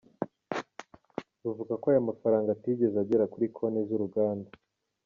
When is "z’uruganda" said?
3.87-4.49